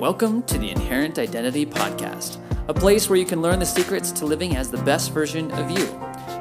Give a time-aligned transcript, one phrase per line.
[0.00, 4.24] Welcome to the Inherent Identity Podcast, a place where you can learn the secrets to
[4.24, 5.86] living as the best version of you.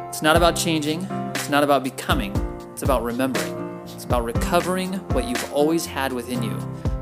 [0.08, 1.04] It's not about changing,
[1.36, 2.34] it's not about becoming,
[2.72, 3.82] it's about remembering.
[3.84, 6.56] It's about recovering what you've always had within you,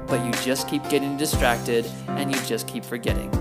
[0.07, 3.31] but you just keep getting distracted and you just keep forgetting.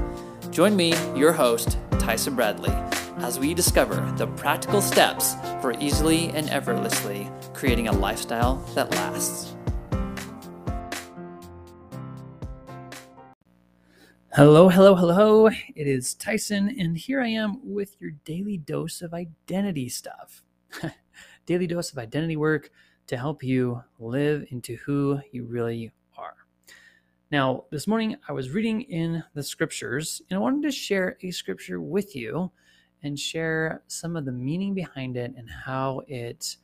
[0.50, 2.74] Join me, your host, Tyson Bradley,
[3.20, 9.55] as we discover the practical steps for easily and effortlessly creating a lifestyle that lasts.
[14.36, 15.46] Hello, hello, hello.
[15.46, 20.42] It is Tyson, and here I am with your daily dose of identity stuff.
[21.46, 22.68] daily dose of identity work
[23.06, 26.34] to help you live into who you really are.
[27.30, 31.30] Now, this morning I was reading in the scriptures, and I wanted to share a
[31.30, 32.52] scripture with you
[33.04, 36.58] and share some of the meaning behind it and how it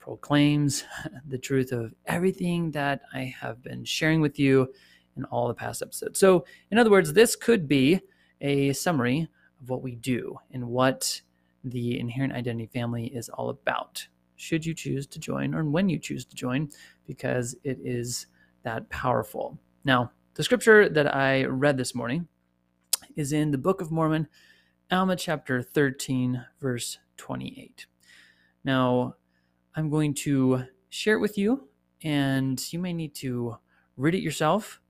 [0.00, 0.82] proclaims
[1.28, 4.72] the truth of everything that I have been sharing with you
[5.16, 6.18] in all the past episodes.
[6.18, 8.00] So, in other words, this could be
[8.40, 9.28] a summary
[9.60, 11.20] of what we do and what
[11.64, 14.06] the inherent identity family is all about.
[14.36, 16.70] Should you choose to join, or when you choose to join,
[17.06, 18.26] because it is
[18.64, 19.58] that powerful.
[19.84, 22.26] Now, the scripture that I read this morning
[23.16, 24.26] is in the Book of Mormon,
[24.90, 27.86] Alma chapter 13, verse 28.
[28.64, 29.14] Now,
[29.74, 31.68] I'm going to share it with you,
[32.02, 33.56] and you may need to
[33.96, 34.80] read it yourself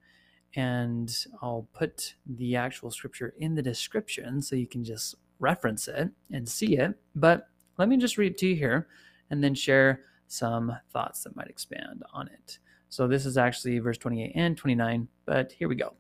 [0.55, 6.11] and I'll put the actual scripture in the description so you can just reference it
[6.31, 6.94] and see it.
[7.14, 8.89] But let me just read it to you here
[9.31, 12.59] and then share some thoughts that might expand on it.
[12.89, 15.94] So this is actually verse 28 and 29, but here we go.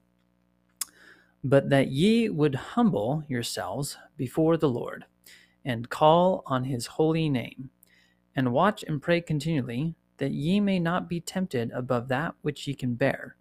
[1.42, 5.06] But that ye would humble yourselves before the Lord
[5.64, 7.70] and call on his holy name,
[8.34, 12.74] and watch and pray continually, that ye may not be tempted above that which ye
[12.74, 13.36] can bear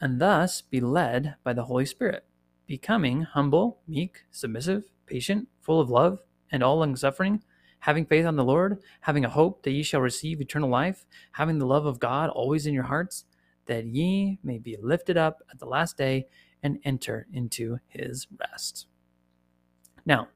[0.00, 2.24] and thus be led by the Holy Spirit,
[2.66, 7.42] becoming humble, meek, submissive, patient, full of love, and all long suffering,
[7.80, 11.58] having faith on the Lord, having a hope that ye shall receive eternal life, having
[11.58, 13.24] the love of God always in your hearts,
[13.66, 16.26] that ye may be lifted up at the last day
[16.62, 18.86] and enter into his rest.
[20.04, 20.28] Now,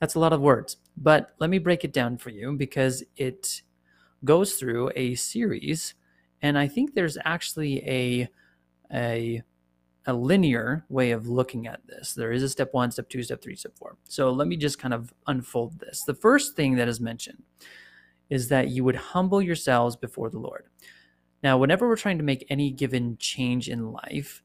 [0.00, 3.62] that's a lot of words, but let me break it down for you because it
[4.24, 5.94] goes through a series,
[6.42, 8.28] and I think there's actually a
[8.92, 9.42] a
[10.06, 12.12] a linear way of looking at this.
[12.12, 13.96] There is a step one, step two, step three, step four.
[14.08, 16.02] So let me just kind of unfold this.
[16.04, 17.42] The first thing that is mentioned
[18.28, 20.64] is that you would humble yourselves before the Lord.
[21.42, 24.42] Now, whenever we're trying to make any given change in life,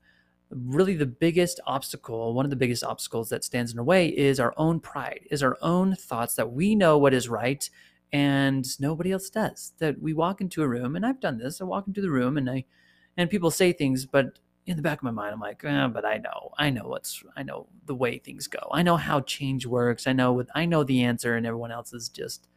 [0.50, 4.40] really the biggest obstacle, one of the biggest obstacles that stands in our way is
[4.40, 7.70] our own pride, is our own thoughts that we know what is right
[8.14, 9.74] and nobody else does.
[9.80, 12.38] That we walk into a room, and I've done this, I walk into the room
[12.38, 12.66] and I
[13.18, 16.06] and people say things, but in the back of my mind, I'm like, eh, but
[16.06, 18.60] I know, I know what's, I know the way things go.
[18.72, 20.08] I know how change works.
[20.08, 22.48] I know what, I know the answer, and everyone else is just,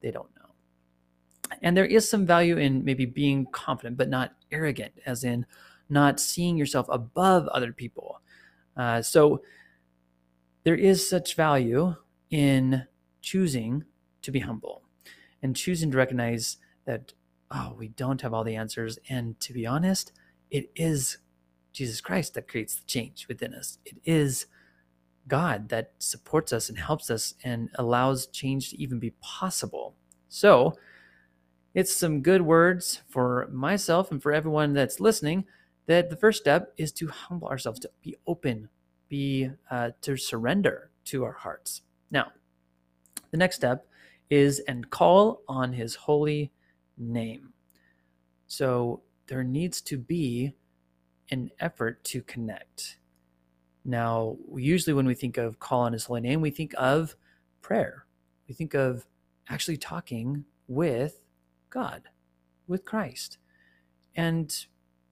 [0.00, 1.56] they don't know.
[1.62, 5.44] And there is some value in maybe being confident, but not arrogant, as in
[5.88, 8.20] not seeing yourself above other people.
[8.76, 9.42] Uh, so
[10.62, 11.96] there is such value
[12.30, 12.86] in
[13.20, 13.84] choosing
[14.22, 14.82] to be humble
[15.42, 17.12] and choosing to recognize that
[17.50, 18.98] oh, we don't have all the answers.
[19.08, 20.12] And to be honest,
[20.50, 21.18] it is
[21.72, 23.78] Jesus Christ that creates the change within us.
[23.84, 24.46] It is
[25.28, 29.94] God that supports us and helps us and allows change to even be possible.
[30.28, 30.74] So,
[31.72, 35.44] it's some good words for myself and for everyone that's listening
[35.86, 38.68] that the first step is to humble ourselves, to be open,
[39.08, 41.82] be uh, to surrender to our hearts.
[42.10, 42.32] Now,
[43.30, 43.86] the next step
[44.30, 46.50] is and call on his holy
[47.00, 47.52] name.
[48.46, 50.52] So there needs to be
[51.30, 52.98] an effort to connect.
[53.84, 57.16] Now, usually when we think of call on his holy name, we think of
[57.62, 58.06] prayer.
[58.48, 59.06] We think of
[59.48, 61.20] actually talking with
[61.70, 62.02] God,
[62.66, 63.38] with Christ.
[64.14, 64.54] And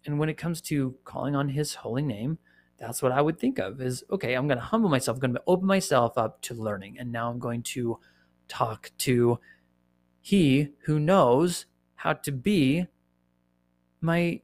[0.04, 2.38] and when it comes to calling on his holy name,
[2.78, 5.34] that's what I would think of is okay, I'm going to humble myself, I'm going
[5.34, 6.98] to open myself up to learning.
[6.98, 7.98] And now I'm going to
[8.48, 9.38] talk to
[10.20, 11.66] he who knows
[11.98, 12.86] how to be
[14.00, 14.40] my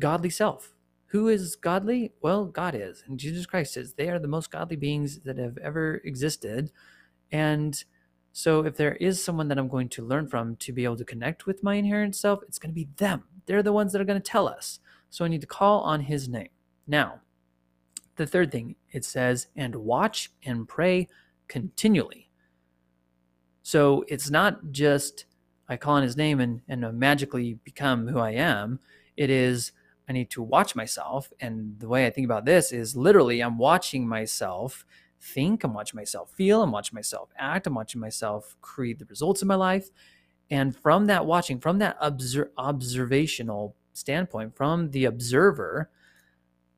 [0.00, 0.74] godly self.
[1.06, 2.12] Who is godly?
[2.22, 3.92] Well, God is, and Jesus Christ is.
[3.92, 6.72] They are the most godly beings that have ever existed.
[7.30, 7.82] And
[8.32, 11.04] so, if there is someone that I'm going to learn from to be able to
[11.04, 13.24] connect with my inherent self, it's going to be them.
[13.44, 14.80] They're the ones that are going to tell us.
[15.10, 16.48] So, I need to call on his name.
[16.86, 17.20] Now,
[18.16, 21.08] the third thing it says, and watch and pray
[21.48, 22.30] continually.
[23.62, 25.26] So, it's not just
[25.72, 28.80] I call on his name and, and magically become who I am.
[29.16, 29.72] It is
[30.08, 31.32] I need to watch myself.
[31.40, 34.84] And the way I think about this is literally I'm watching myself
[35.20, 39.40] think, I'm watching myself feel, I'm watching myself act, I'm watching myself create the results
[39.40, 39.88] in my life.
[40.50, 45.90] And from that watching, from that obser- observational standpoint, from the observer,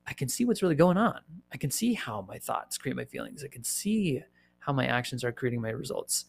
[0.07, 1.19] I can see what's really going on.
[1.51, 3.43] I can see how my thoughts create my feelings.
[3.43, 4.21] I can see
[4.59, 6.25] how my actions are creating my results.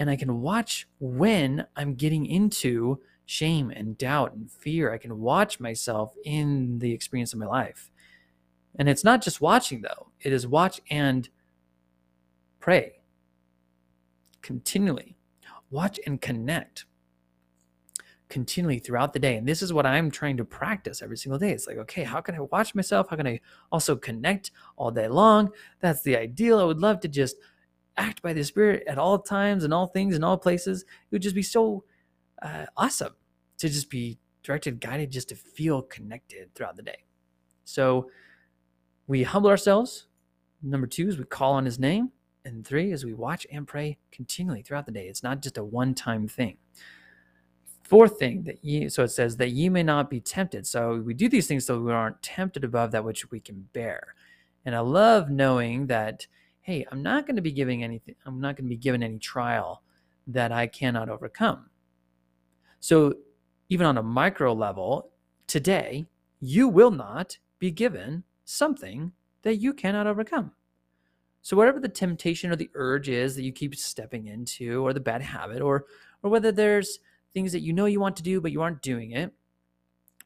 [0.00, 4.92] And I can watch when I'm getting into shame and doubt and fear.
[4.92, 7.90] I can watch myself in the experience of my life.
[8.76, 11.28] And it's not just watching, though, it is watch and
[12.58, 12.94] pray
[14.42, 15.16] continually.
[15.70, 16.86] Watch and connect
[18.28, 19.36] continually throughout the day.
[19.36, 21.50] And this is what I'm trying to practice every single day.
[21.50, 23.08] It's like, okay, how can I watch myself?
[23.10, 25.50] How can I also connect all day long?
[25.80, 26.58] That's the ideal.
[26.58, 27.36] I would love to just
[27.96, 30.82] act by the Spirit at all times and all things and all places.
[30.82, 31.84] It would just be so
[32.42, 33.14] uh, awesome
[33.58, 37.04] to just be directed, guided, just to feel connected throughout the day.
[37.64, 38.10] So
[39.06, 40.06] we humble ourselves.
[40.62, 42.10] Number two is we call on His name.
[42.44, 45.06] And three is we watch and pray continually throughout the day.
[45.08, 46.56] It's not just a one time thing.
[47.82, 50.66] Fourth thing that ye, so it says that ye may not be tempted.
[50.66, 54.14] So we do these things so we aren't tempted above that which we can bear.
[54.64, 56.26] And I love knowing that,
[56.60, 59.18] hey, I'm not going to be giving anything, I'm not going to be given any
[59.18, 59.82] trial
[60.26, 61.70] that I cannot overcome.
[62.80, 63.14] So
[63.68, 65.10] even on a micro level,
[65.46, 66.06] today,
[66.40, 69.12] you will not be given something
[69.42, 70.52] that you cannot overcome.
[71.42, 75.00] So whatever the temptation or the urge is that you keep stepping into, or the
[75.00, 75.86] bad habit, or
[76.22, 76.98] or whether there's
[77.32, 79.32] things that you know you want to do, but you aren't doing it,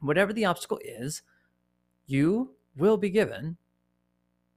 [0.00, 1.22] whatever the obstacle is,
[2.06, 3.56] you will be given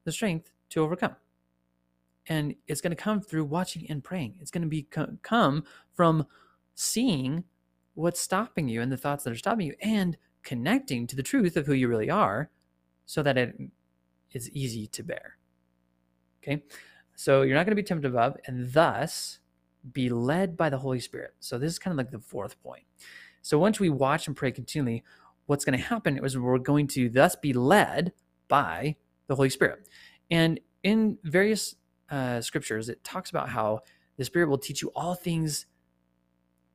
[0.04, 1.16] the strength to overcome.
[2.30, 4.38] And it's going to come through watching and praying.
[4.42, 4.88] It's going to be
[5.24, 5.64] come
[5.94, 6.26] from
[6.76, 7.44] seeing
[7.94, 11.58] what's stopping you and the thoughts that are stopping you and connecting to the truth
[11.58, 12.50] of who you really are
[13.06, 13.56] so that it
[14.32, 15.38] is easy to bear.
[16.44, 16.64] Okay?
[17.16, 19.40] So you're not going to be tempted above, and thus
[19.92, 21.34] be led by the Holy Spirit.
[21.40, 22.84] So this is kind of like the fourth point.
[23.42, 25.04] So once we watch and pray continually,
[25.48, 28.12] what's going to happen is we're going to thus be led
[28.48, 28.98] by
[29.28, 29.88] the Holy Spirit.
[30.30, 31.76] And in various
[32.09, 33.81] uh, scriptures, it talks about how
[34.18, 35.65] the Spirit will teach you all things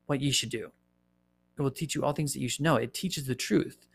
[0.07, 0.71] what you should do.
[1.59, 2.77] It will teach you all things that you should know.
[2.77, 3.87] It teaches the truth.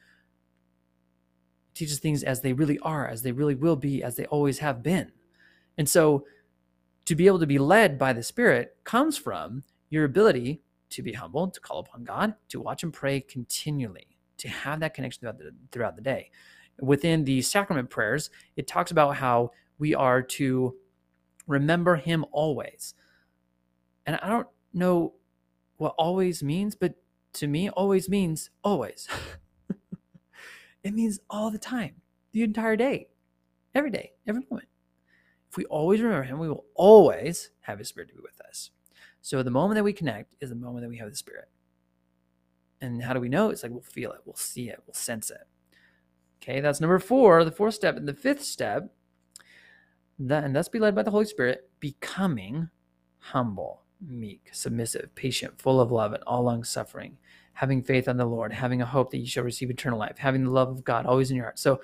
[1.69, 4.59] It teaches things as they really are, as they really will be, as they always
[4.59, 5.11] have been.
[5.77, 6.25] And so
[7.05, 11.13] to be able to be led by the Spirit comes from your ability to be
[11.13, 14.07] humble, to call upon God, to watch and pray continually,
[14.37, 16.31] to have that connection throughout the, throughout the day.
[16.79, 20.75] Within the sacrament prayers, it talks about how we are to
[21.47, 22.93] remember Him always.
[24.05, 25.13] And I don't know
[25.77, 26.95] what always means, but
[27.33, 29.07] to me, always means always.
[30.83, 31.95] it means all the time,
[32.31, 33.07] the entire day,
[33.73, 34.69] every day, every moment.
[35.49, 38.71] If we always remember Him, we will always have His Spirit to be with us.
[39.21, 41.49] So the moment that we connect is the moment that we have the Spirit.
[42.81, 43.49] And how do we know?
[43.49, 45.47] It's like we'll feel it, we'll see it, we'll sense it.
[46.41, 47.97] Okay, that's number four, the fourth step.
[47.97, 48.93] And the fifth step,
[50.19, 52.69] that, and thus be led by the Holy Spirit, becoming
[53.19, 57.17] humble, meek, submissive, patient, full of love, and all long suffering,
[57.53, 60.43] having faith on the Lord, having a hope that you shall receive eternal life, having
[60.43, 61.59] the love of God always in your heart.
[61.59, 61.81] So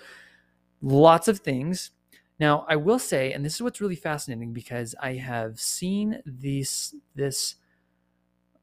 [0.81, 1.91] lots of things
[2.39, 6.95] now, I will say, and this is what's really fascinating because I have seen this
[7.15, 7.55] this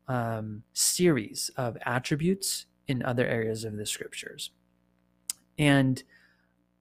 [0.08, 4.50] um, series of attributes in other areas of the scriptures,
[5.56, 6.02] and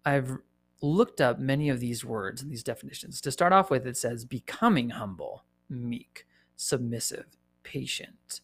[0.03, 0.39] I've
[0.81, 3.21] looked up many of these words and these definitions.
[3.21, 7.25] To start off with, it says becoming humble, meek, submissive,
[7.63, 8.41] patient,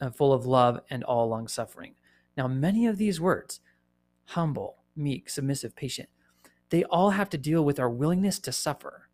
[0.00, 1.94] uh, full of love, and all long suffering.
[2.36, 3.60] Now, many of these words,
[4.26, 6.08] humble, meek, submissive, patient,
[6.70, 9.08] they all have to deal with our willingness to suffer.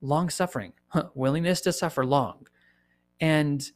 [0.00, 0.72] Long suffering,
[1.14, 2.46] willingness to suffer long.
[3.20, 3.70] And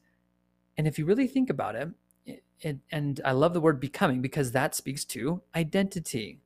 [0.76, 1.88] and if you really think about it,
[2.26, 6.40] it, it, and I love the word becoming because that speaks to identity.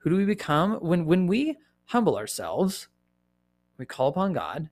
[0.00, 0.74] Who do we become?
[0.74, 2.88] When when we humble ourselves,
[3.78, 4.68] we call upon God, and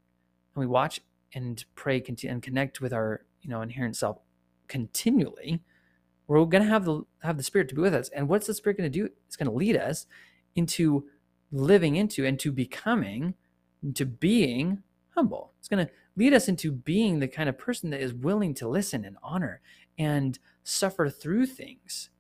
[0.57, 1.01] we watch
[1.35, 4.19] and pray and connect with our you know inherent self
[4.67, 5.63] continually
[6.29, 8.11] we're going to have the have the spirit to be with us.
[8.11, 9.11] And what's the spirit going to do?
[9.27, 10.07] It's going to lead us
[10.55, 11.07] into
[11.51, 13.35] living into and to becoming
[13.83, 14.83] into being
[15.17, 15.53] humble.
[15.59, 18.69] It's going to lead us into being the kind of person that is willing to
[18.69, 19.61] listen and honor
[19.99, 22.11] and suffer through things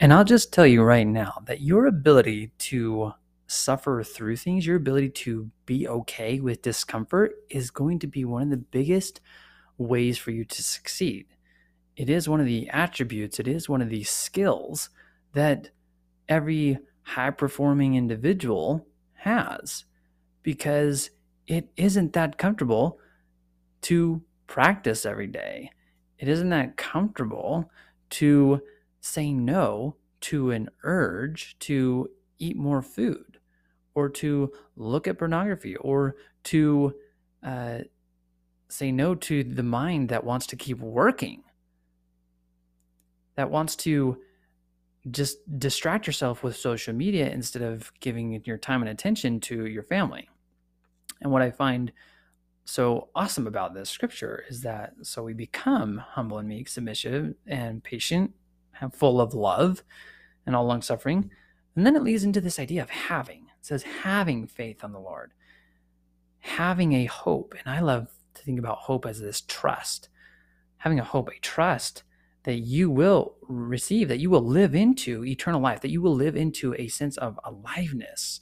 [0.00, 3.12] and i'll just tell you right now that your ability to
[3.46, 8.42] suffer through things your ability to be okay with discomfort is going to be one
[8.42, 9.20] of the biggest
[9.78, 11.26] ways for you to succeed
[11.96, 14.90] it is one of the attributes, it is one of the skills
[15.32, 15.70] that
[16.28, 19.84] every high performing individual has
[20.42, 21.10] because
[21.46, 22.98] it isn't that comfortable
[23.82, 25.70] to practice every day.
[26.18, 27.70] It isn't that comfortable
[28.10, 28.60] to
[29.06, 33.38] say no to an urge to eat more food
[33.94, 36.94] or to look at pornography or to
[37.42, 37.78] uh,
[38.68, 41.42] say no to the mind that wants to keep working,
[43.36, 44.18] that wants to
[45.10, 49.84] just distract yourself with social media instead of giving your time and attention to your
[49.84, 50.28] family.
[51.20, 51.92] And what I find
[52.64, 57.82] so awesome about this scripture is that so we become humble and meek, submissive, and
[57.84, 58.34] patient,
[58.94, 59.82] full of love
[60.44, 61.30] and all long suffering.
[61.74, 63.44] And then it leads into this idea of having.
[63.58, 65.32] It says having faith on the Lord,
[66.40, 67.54] having a hope.
[67.58, 70.08] And I love to think about hope as this trust,
[70.78, 72.02] having a hope, a trust
[72.44, 76.36] that you will receive, that you will live into eternal life, that you will live
[76.36, 78.40] into a sense of aliveness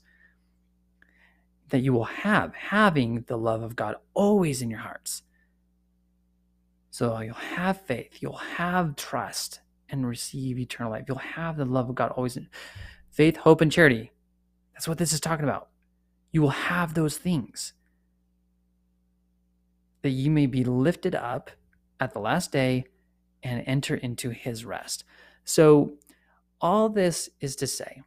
[1.74, 5.22] that you will have, having the love of God always in your hearts.
[6.90, 9.60] So you'll have faith, you'll have trust,
[9.90, 11.04] and receive eternal life.
[11.08, 12.48] You'll have the love of God always in
[13.10, 14.12] faith, hope, and charity.
[14.72, 15.68] That's what this is talking about.
[16.32, 17.74] You will have those things
[20.02, 21.50] that you may be lifted up
[22.00, 22.84] at the last day
[23.42, 25.04] and enter into his rest.
[25.44, 25.94] So,
[26.60, 28.02] all this is to say,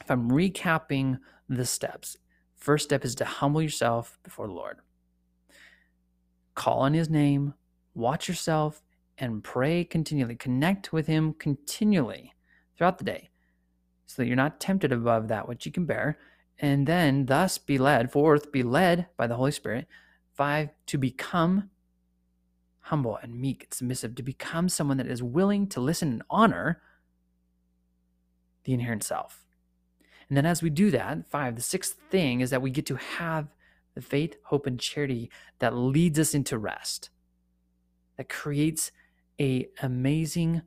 [0.00, 1.18] if I'm recapping
[1.48, 2.16] the steps,
[2.64, 4.78] First step is to humble yourself before the Lord.
[6.54, 7.52] Call on his name,
[7.92, 8.80] watch yourself,
[9.18, 10.36] and pray continually.
[10.36, 12.34] Connect with him continually
[12.76, 13.30] throughout the day
[14.06, 16.18] so that you're not tempted above that which you can bear.
[16.58, 18.12] And then, thus, be led.
[18.12, 19.88] Fourth, be led by the Holy Spirit.
[20.32, 21.70] Five, to become
[22.80, 26.82] humble and meek and submissive, to become someone that is willing to listen and honor
[28.64, 29.44] the inherent self.
[30.28, 32.96] And then as we do that, five, the sixth thing is that we get to
[32.96, 33.48] have
[33.94, 37.10] the faith, hope, and charity that leads us into rest,
[38.16, 38.90] that creates
[39.40, 40.62] a amazing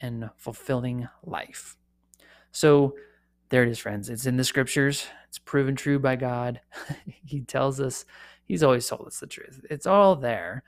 [0.00, 1.76] and fulfilling life.
[2.52, 2.94] So
[3.50, 4.08] there it is, friends.
[4.08, 5.06] It's in the scriptures.
[5.28, 6.60] It's proven true by God.
[7.24, 8.04] he tells us,
[8.44, 9.64] He's always told us the truth.
[9.70, 10.64] It's all there.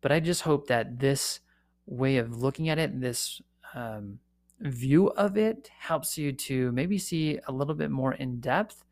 [0.00, 1.40] But I just hope that this
[1.86, 3.40] way of looking at it, this
[3.74, 4.18] um,
[4.60, 8.84] view of it helps you to maybe see a little bit more in depth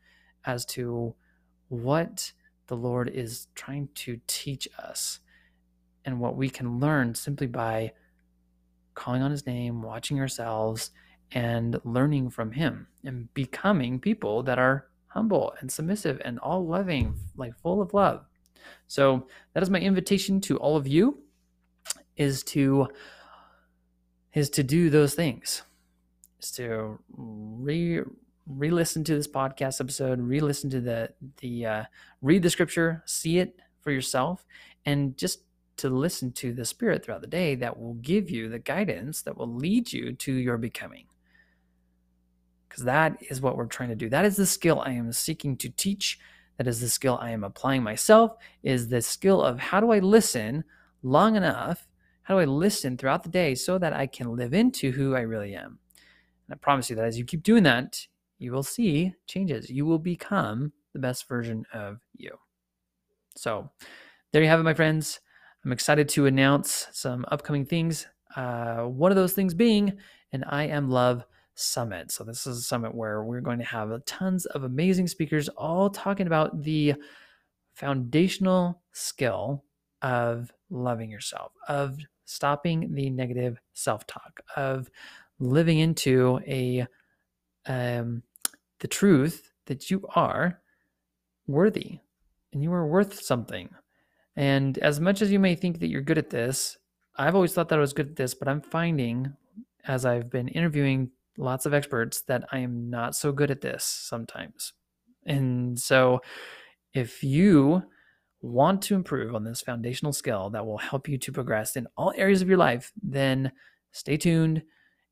[0.44, 1.14] as to
[1.68, 2.32] what
[2.68, 5.20] the Lord is trying to teach us
[6.04, 7.92] and what we can learn simply by
[8.94, 10.90] calling on his name, watching ourselves,
[11.32, 17.14] and learning from him and becoming people that are humble and submissive and all loving,
[17.36, 18.24] like full of love.
[18.86, 21.18] So that is my invitation to all of you
[22.16, 22.88] is to
[24.34, 25.62] is to do those things.
[26.42, 28.02] Is to re
[28.46, 31.84] re-listen to this podcast episode, re-listen to the the uh,
[32.20, 34.44] read the scripture, see it for yourself,
[34.84, 35.40] and just
[35.78, 39.36] to listen to the Spirit throughout the day that will give you the guidance that
[39.36, 41.06] will lead you to your becoming.
[42.68, 44.08] Because that is what we're trying to do.
[44.08, 46.18] That is the skill I am seeking to teach.
[46.58, 48.36] That is the skill I am applying myself.
[48.62, 50.64] Is the skill of how do I listen
[51.02, 51.86] long enough
[52.22, 55.20] how do I listen throughout the day so that I can live into who I
[55.20, 55.78] really am?
[56.46, 58.06] And I promise you that as you keep doing that,
[58.38, 59.70] you will see changes.
[59.70, 62.38] You will become the best version of you.
[63.36, 63.70] So,
[64.32, 65.20] there you have it, my friends.
[65.64, 68.06] I'm excited to announce some upcoming things.
[68.34, 69.92] Uh, one of those things being
[70.32, 72.10] an I Am Love Summit.
[72.10, 75.88] So, this is a summit where we're going to have tons of amazing speakers all
[75.88, 76.94] talking about the
[77.74, 79.64] foundational skill
[80.00, 84.90] of loving yourself, of stopping the negative self-talk of
[85.38, 86.86] living into a
[87.66, 88.22] um,
[88.80, 90.60] the truth that you are
[91.46, 92.00] worthy
[92.52, 93.68] and you are worth something.
[94.36, 96.78] And as much as you may think that you're good at this,
[97.16, 99.34] I've always thought that I was good at this, but I'm finding
[99.84, 103.84] as I've been interviewing lots of experts that I am not so good at this
[103.84, 104.72] sometimes.
[105.26, 106.20] And so
[106.94, 107.82] if you
[108.40, 112.12] want to improve on this foundational skill that will help you to progress in all
[112.16, 113.52] areas of your life, then
[113.92, 114.62] stay tuned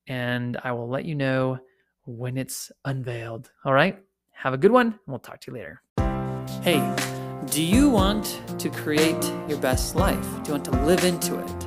[0.06, 1.58] and I will let you know
[2.04, 3.50] when it's unveiled.
[3.64, 3.98] All right?
[4.32, 5.82] Have a good one, and we'll talk to you later.
[6.62, 6.78] Hey,
[7.50, 10.22] do you want to create your best life?
[10.44, 11.66] Do you want to live into it?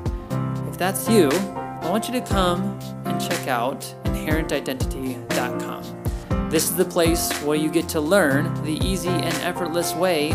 [0.70, 6.50] If that's you, I want you to come and check out inherentidentity.com.
[6.50, 10.30] This is the place where you get to learn the easy and effortless way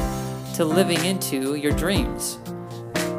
[0.55, 2.38] to living into your dreams.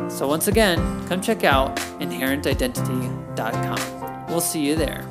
[0.08, 4.28] So, once again, come check out inherentidentity.com.
[4.28, 5.09] We'll see you there.